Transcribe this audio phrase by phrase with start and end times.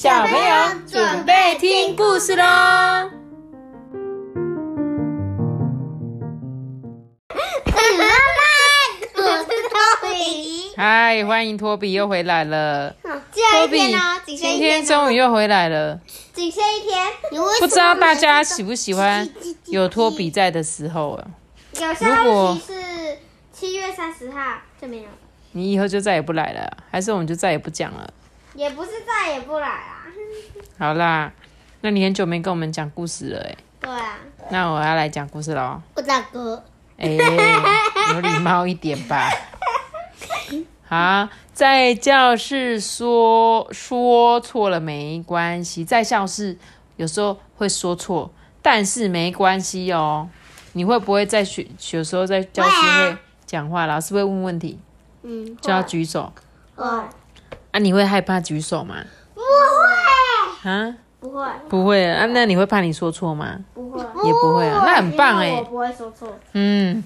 [0.00, 0.54] 小朋友
[0.86, 2.44] 准备听故事喽！
[9.16, 10.72] 我是托比。
[10.76, 12.94] 嗨，欢迎托比又回来了。
[13.02, 13.92] 托比
[14.24, 15.98] 今天天终于又回来了。
[16.32, 17.04] 仅剩一天。
[17.58, 19.28] 不知道大家喜不喜欢
[19.66, 21.26] 有托比在的时候啊？
[21.74, 23.18] 有消如果息是
[23.52, 25.08] 七月三十号就没有，
[25.50, 28.08] 你以后就再也不来了，还是我们就再也不讲了？
[28.58, 30.04] 也不是再也不来啦。
[30.80, 31.32] 好啦，
[31.82, 34.18] 那你很久没跟我们讲故事了哎，对啊，
[34.50, 35.80] 那我要来讲故事喽。
[35.94, 36.60] 我大哥。
[36.96, 37.10] 哎、
[38.12, 39.30] 有礼貌一点吧。
[40.88, 46.58] 好，在教室说说错了没关系，在教室
[46.96, 48.28] 有时候会说错，
[48.60, 50.28] 但是没关系哦。
[50.72, 54.80] 你会不会在学有时候在教室会讲话，老师会问问题，
[55.22, 56.32] 嗯，就要举手
[56.74, 56.84] 会。
[57.78, 57.80] 啊？
[57.80, 58.96] 你会害怕举手吗？
[59.34, 62.26] 不会，啊，不会，不会啊。
[62.26, 63.58] 那你会怕你说错吗？
[63.72, 67.02] 不会，也不会啊那很棒哎我不会说错，嗯，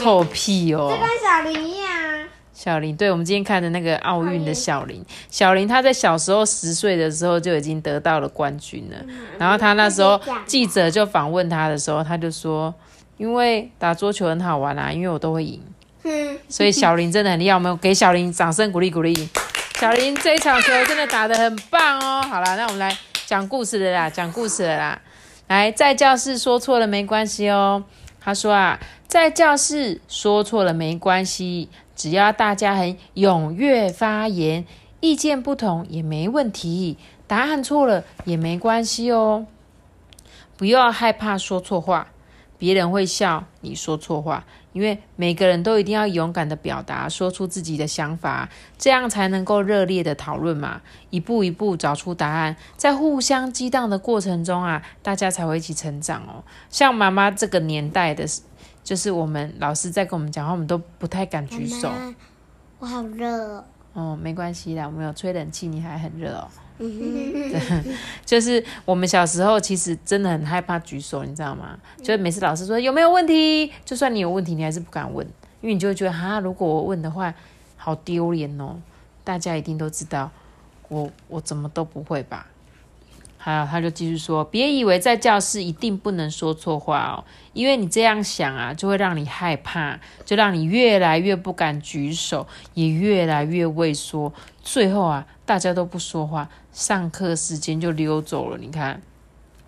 [0.00, 0.88] 臭屁哦。
[0.94, 2.28] 就跟小林一样啊。
[2.52, 8.96] 小林，对我们今天看的那个奥运的小林，小林他在小时候十岁的时候就已经得到了冠军了。
[9.38, 12.74] 然后他那时候记者就访问他的时候，他就说，
[13.16, 15.60] 因为打桌球很好玩啊，因为我都会赢，
[16.02, 17.54] 嗯，所以小林真的很厉害。
[17.54, 19.28] 我们给小林掌声鼓励鼓励。
[19.78, 22.20] 小林这一场球真的打得很棒哦。
[22.22, 25.00] 好啦，那我们来讲故事了啦，讲故事了啦。
[25.46, 27.84] 来，在教室说错了没关系哦。
[28.18, 34.66] 他说啊，在教室说错了没关系，只要大家很踊跃发言，
[34.98, 36.98] 意见不同也没问题，
[37.28, 39.46] 答案错了也没关系哦。
[40.56, 42.08] 不要害怕说错话，
[42.58, 50.80] 别人会笑你说错话，因为每个人都一定要勇敢的表达，说出自己的想法，这样才能够热烈的讨论嘛，
[51.10, 56.44] 一步一步找出答案，在互相激荡的过程中啊，大家才会一起成长哦。
[56.70, 58.26] 像妈妈这个年代的，
[58.84, 61.88] 就是我们老师在跟我们讲话，我们都不太敢举手。
[61.88, 62.14] 妈妈
[62.80, 63.64] 我好热。
[63.92, 66.48] 哦，没关系啦，我们有吹冷气，你还很热哦。
[66.80, 67.82] 嗯
[68.24, 71.76] 就是我们小时候其实真的很害怕举手，你知道吗？
[71.98, 75.26] 就是每次老师说有没有问题，就算你有问题，你还是不敢问，
[75.60, 77.34] 因为你就会觉得哈，如果我问的话，
[77.76, 78.76] 好丢脸哦。
[79.24, 80.30] 大家一定都知道，
[80.88, 82.46] 我我怎么都不会吧？
[83.40, 98.58] 还有，他就继续说，别以为在教室一定不能说错话哦，因为你这样想啊，就会让你害怕，就让你越来越不敢举手，也越来越畏缩，最后啊，大家都不说话，上课时间就溜走了。
[98.58, 99.00] 你看，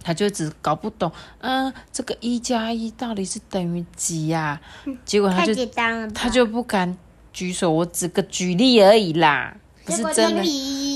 [0.02, 4.60] 他就只搞不懂，嗯，这个一加一到底是等于几呀、
[5.06, 5.66] 结果他太就
[6.12, 6.98] 他就不敢
[7.32, 10.42] 举手，我只个举例而已啦，不是真的。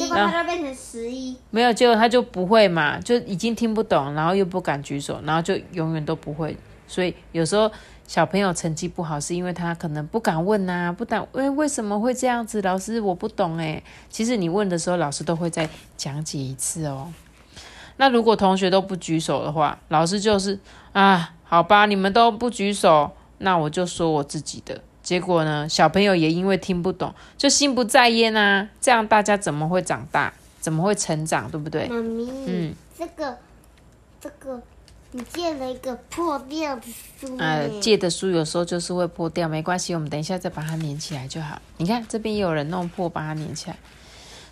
[0.09, 1.37] 结果他就变成十一。
[1.51, 6.57] 没有，结果他就不会嘛，就已经听不懂，然后又不敢举手，然后就永远都不会。
[6.87, 7.71] 所以有时候
[8.07, 12.61] 小朋友成绩不好，是因为他可能不敢问呐、不敢，哎，为什么会这样子？
[12.63, 13.83] 老师，我不懂哎。
[14.11, 17.13] 其实你问的时候，老师都会再讲解一次哦。
[17.97, 20.59] 那如果同学都不举手的话，老师就是
[20.93, 24.81] 啊，好吧，你们都不举手，那我就说我自己的。
[25.05, 28.69] 结果呢，小朋友也因为听不懂，就心不在焉啊。
[28.81, 30.33] 这样大家怎么会长大？
[30.61, 31.49] 怎么会成长？
[31.51, 31.87] 对不对？
[31.89, 33.37] 妈咪，嗯，这个
[34.19, 34.63] 这个，
[35.11, 36.83] 你借了一个破掉的
[37.21, 41.61] 书呃，借的书有时候就是会破掉，没关系，我们等一下再把它粘起来就好。
[41.77, 43.77] 你看这边也有人弄破，把它粘起来。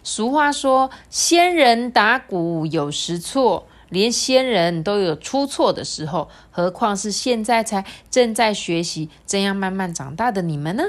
[0.04, 10.82] 俗话说：“仙人打鼓有时错，连仙人都有出错的时候，何况是现在才正在学习正要慢慢长大的你们呢？”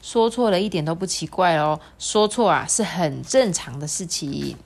[0.00, 4.56] 说错了一点都不奇怪哦，说错啊是很正常的事情。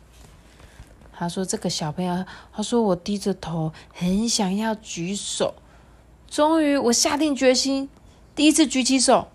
[1.12, 5.54] 他说：“这个小朋友，他说我低着头，很想要举手。
[6.30, 7.88] 终于，我下定决心，
[8.36, 9.28] 第一次举起手，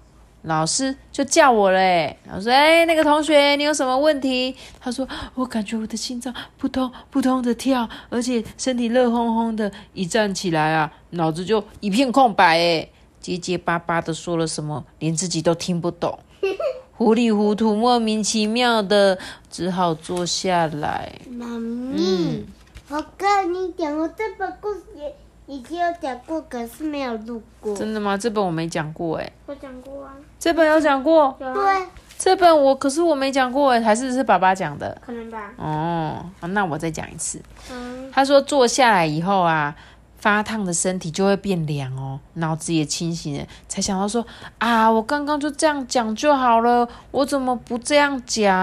[0.47, 1.78] 老师就叫我了。
[1.78, 9.72] 哎，老师说：‘哎，那个同学，你有什么问题？’他说：‘我感觉我的心脏扑通扑通的跳，而且身体热烘烘的。
[9.94, 12.58] 一站起来啊，脑子就一片空白。
[12.58, 12.90] 哎，
[13.20, 16.17] 结结巴巴的说了什么，连自己都听不懂。
[16.97, 19.20] ’糊里糊涂、莫名其妙的，
[19.52, 21.14] 只好坐下来。
[21.29, 22.44] 妈咪，
[22.90, 24.82] 我跟你讲，我这本故事
[25.47, 27.76] 也以前有讲过，可是没有录过。
[27.76, 28.17] 真的吗？
[28.17, 31.35] 这本我没讲过哎，我讲过啊，这本有讲过。
[31.40, 31.47] 对，
[32.17, 35.52] 这本我可是我没讲过哎，还是是爸爸讲的可能吧。
[35.58, 36.26] 哦。
[36.49, 37.41] 那我再讲一次。
[37.72, 39.73] 嗯，他说坐下来以后啊，
[40.17, 44.26] 发烫的身体就会变凉哦，脑子也清醒了，才想到说
[44.58, 48.53] 啊，我刚刚就这样讲就好了，我怎么不这样讲？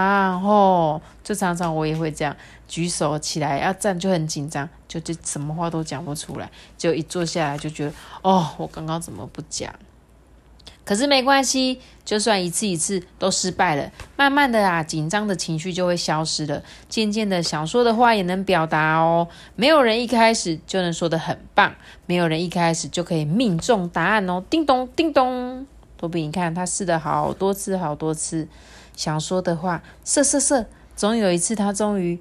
[0.43, 2.35] 哦，就常常我也会这样，
[2.67, 9.73] 举手起来要站就很紧张，就就什么话都讲不出来，就一坐下来就觉得哦，我刚刚怎么不讲？
[10.83, 19.27] 可是没关系，就算一次一次都失败了，慢慢的啊，紧张的情绪就会消失了，渐渐的想说的话也能表达哦。
[19.55, 21.73] 没有人一开始就能说的很棒，
[22.05, 24.43] 没有人一开始就可以命中答案哦。
[24.47, 25.65] 叮咚叮咚，
[25.97, 28.47] 托比，你看他试了好多次好多次，
[28.95, 32.19] 想说的话，射射射，总有一次他终于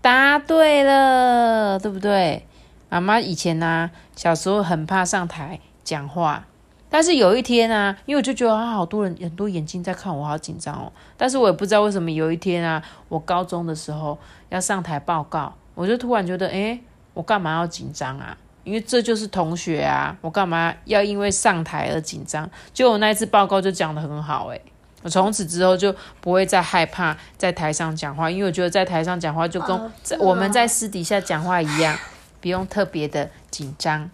[0.00, 2.46] 答对了，对不对？
[2.88, 6.44] 妈妈以前呢，小时候很怕上台讲话。
[6.92, 10.90] 但是有一天啊，因为我就觉得啊，好多人很多眼睛在看我，好紧张哦。
[11.16, 14.18] 但是我也不知道为什么有一天啊，我高中的时候
[14.48, 16.80] 要上台报告，我就突然觉得，哎，
[17.14, 18.36] 我干嘛要紧张啊？
[18.64, 22.50] 因为这就是同学啊，我干嘛要因为上台而紧张？
[22.74, 24.60] 就我那一次报告就讲得很好，诶，
[25.02, 31.98] 我从此之后就不会再害怕在台上讲话，因为我觉得在台上讲话就跟我们在私底下讲话一样，
[32.40, 34.10] 不用特别的紧张。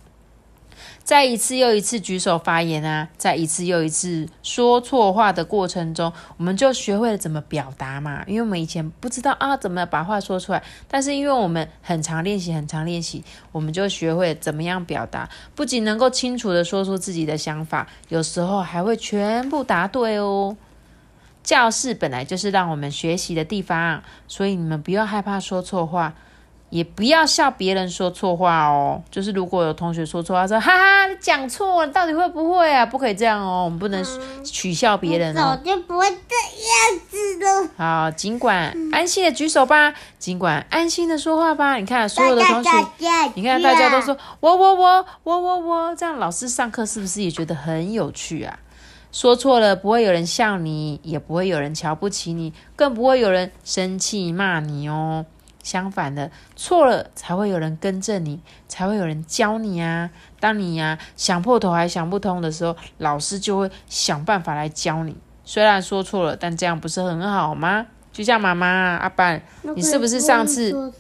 [1.03, 8.25] 在一次又一次举手发言啊，在一次又一次说错话的过程中，我们就学会了怎么表达嘛。
[8.27, 10.63] 因为我们以前不知道啊，怎么把话说出来。
[10.89, 15.29] 但是因为我们很常练习，很常练习，我们就学会怎么样表达。
[15.55, 20.57] 不仅能够清楚的说出自己的想法，有时候还会全部答对哦。
[21.47, 26.13] 教室本来就是让我们学习的地方，所以你们不要害怕说错话。
[26.69, 32.85] 也不要笑别人说错话哦，就是如果有同学说错话，说哈哈，你讲错了，到底会不会啊？
[32.85, 34.05] 不可以这样哦，我们不能
[34.45, 35.57] 取笑别人哦。
[35.65, 37.71] 就不会这样子了。
[37.77, 41.77] 好，尽管安心的举手吧，尽管安心的说话吧。
[41.77, 42.71] 你看所有的同学，
[43.37, 48.59] 你看大家都说我我我我我我，这样老师上课是不是也觉得很有趣啊？
[49.17, 55.25] 说错了不会有人笑你，也不会有人瞧不起你，更不会有人生气骂你哦。
[55.63, 60.11] 相反的，错了才会有人更正你，才会有人教你啊。
[60.39, 65.17] 当你呀想破头还想不通的时候，老师就会想办法来教你。
[65.47, 67.87] 虽然说错了，但这样不是很好吗？
[68.13, 69.41] 就像妈妈阿班，
[69.75, 70.93] 你是不是上次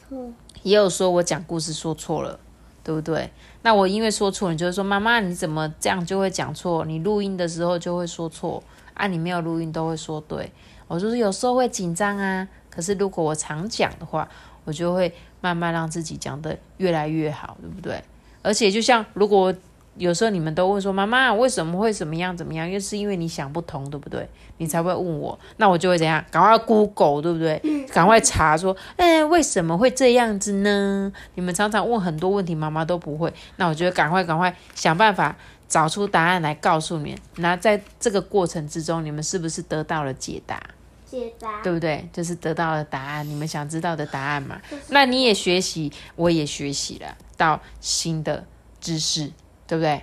[0.63, 2.41] 也有说我讲故事说错了，
[2.87, 3.29] 对不对？
[3.63, 6.85] 那我因为说错，你就会说妈妈你怎么这样就会讲错？
[6.85, 8.63] 你录音的时候就会说错
[8.95, 10.53] 啊，你没有录音都会说对。
[10.87, 14.29] 我就是有时候会紧张啊，可是如果我常讲的话。
[14.67, 18.03] 我就会慢慢让自己讲得越来越好，对不对？
[18.43, 19.55] 而且就像如果
[19.99, 24.29] 有时候你们都问说妈妈为什么会怎么样怎么样，又是因为你想不通，对不对？
[24.59, 26.25] 你才会问我，那我就会怎样？
[26.31, 27.61] 赶快 Google，对不对？
[27.93, 31.13] 赶快查说，嗯，为什么会这样子呢？
[31.35, 35.37] 你们常常问很多问题，妈妈都不会，那我就赶快赶快想办法
[35.69, 37.17] 找出答案来告诉你。
[37.37, 40.63] 那在这个过程之中，你们是不是得到了解答？
[41.05, 42.09] 解答对不对？
[42.13, 44.61] 就是得到了答案，你们想知道的答案嘛？
[44.89, 48.45] 那你也学习，我也学习了到新的
[48.81, 49.31] 知识，
[49.67, 50.03] 对不对？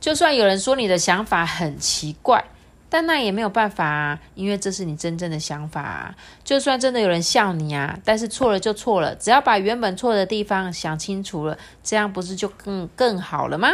[0.00, 2.44] 就算有人说你的想法很奇怪，
[2.88, 6.14] 但那也没有办法啊，因为这是你真正的想法啊。
[6.42, 13.70] 就算真的有人笑你啊，但是错了就错了，只要把原本错的地方想清楚了，这样不是就更更好了吗？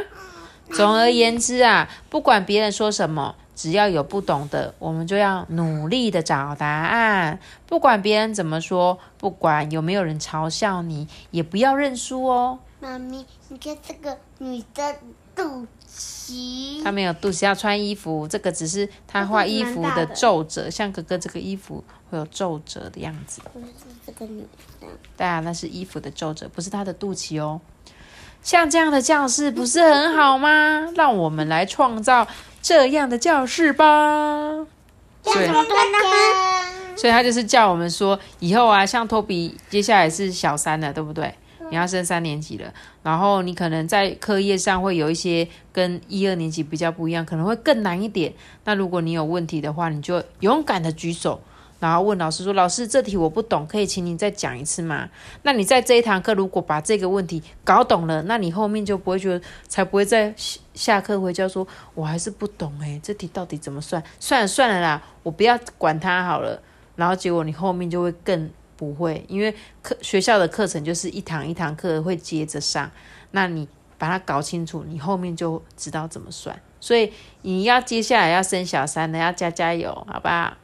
[0.71, 3.35] 总而言之啊，不管别人说什么。
[3.59, 7.41] 只要有不懂的，我们就要努力的找答案。
[7.67, 12.61] 不管别人怎么说，不管有没有人嘲笑你，也不要认输哦。
[12.81, 14.97] 妈咪，你看这个女的
[15.35, 18.27] 肚脐，她没有肚脐，要穿衣服。
[18.29, 23.41] 这个只是她画衣服的皱褶，像哥哥这个衣服会有皱褶的样子。
[23.53, 23.67] 不是
[24.07, 24.43] 这个女
[24.81, 24.87] 的。
[25.17, 27.61] 对啊，那是衣服的皱褶，不是她的肚脐哦。
[28.43, 30.89] 像这样的教室不是很好吗？
[30.95, 32.27] 让我们来创造
[32.63, 33.85] 这样的教室吧。
[35.25, 35.47] 所以，
[36.97, 41.35] 所以他就是叫我们说，以后啊，像托比接下来是小三了，对不对？
[41.71, 42.73] 你要升三年级了，
[43.03, 48.33] 然后你可能在课业上会有一些跟一二年级比较不一样，可能会更难一点。
[48.65, 51.41] 那如果你有问题的话，你就勇敢的举手。
[51.81, 55.09] 然后问老师说：“老师，这题我不懂，可以请你再讲一次吗？”
[55.45, 60.35] 那你在这一堂课如果把这个问题搞懂了，那你后面就不会觉得，才不会在
[60.75, 64.03] 下课回家说：“我还是不懂诶，这题到底怎么算？
[64.19, 66.61] 算了算了啦，我不要管它好了。”
[66.97, 72.91] 然后结果你后面就会更不会，因为课学校的课程就是一堂一堂课会接着上，
[73.33, 73.69] 那你
[73.99, 76.59] 把它搞清楚，你后面就知道怎么算。
[76.81, 80.57] 所以你要接下来要升小三的，要加加油，好不好？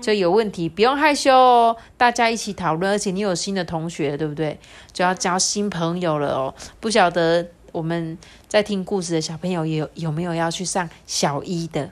[0.00, 4.56] 就有问题不用害羞哦，大家一起讨论，而且你有新的同学，对不对？
[4.92, 6.54] 就要交新朋友了哦。
[6.78, 11.90] 不晓得我们在听故事的小朋友有有没有要去上小一的，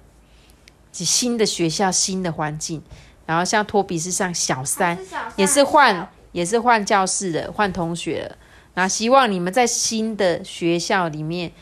[0.93, 2.81] 新的学校、新的环境。
[3.27, 4.99] 然后像托比是上小三，
[5.37, 8.37] 也是换也是换教室的，换同学了。
[8.75, 11.53] 那希望你们在新的学校里面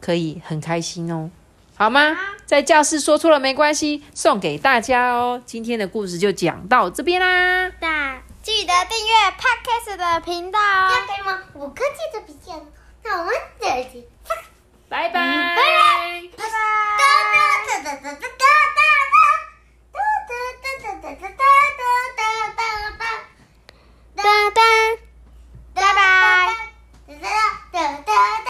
[0.00, 1.30] 可以很开心哦，
[1.76, 2.16] 好吗？
[2.46, 5.42] 在教室说错了没关系，送给大家哦。
[5.44, 10.90] 今天的故事就讲到这边啦，那记得订阅 Podcast 的频道哦。
[10.92, 11.22] 要给
[11.58, 12.62] 我五颗记得笔记哦。
[13.04, 14.02] 那我们再见，
[14.88, 15.10] 拜拜。
[15.10, 16.01] 拜拜。